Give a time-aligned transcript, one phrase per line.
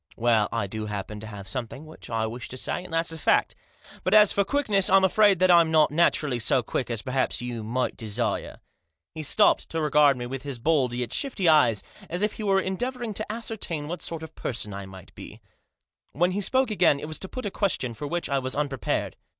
[0.17, 3.19] "Well, I do happen to have something which I wish to say, and that's a
[3.19, 3.53] fact;
[4.03, 7.63] but as for quickness I'm afraid that I'm not naturally so quick as perhaps you
[7.63, 8.61] might desire."
[9.13, 10.89] He stopped, to regard me with Digitized by LUKE.
[10.89, 14.23] 203 his bold, yet shifty eyes, as if he were endeavouring to ascertain what sort
[14.23, 15.39] of person I might be.
[16.13, 19.17] When he spoke again it was to put a question for which I was unprepared.